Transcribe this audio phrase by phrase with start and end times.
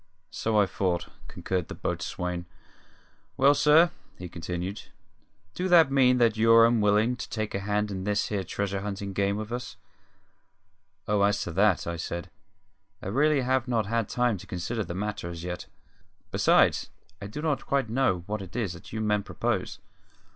[0.31, 2.47] "So I thought," concurred the boatswain.
[3.37, 4.85] "Well, sir," he continued,
[5.53, 9.13] "do that mean that you're unwillin' to take a hand in this here treasure huntin'
[9.13, 9.77] game with us?"
[11.07, 12.31] "Oh, as to that," I said,
[12.99, 15.67] "I really have not had time to consider the matter, as yet.
[16.31, 16.89] Besides,
[17.21, 19.77] I do not quite know what it is that you men propose.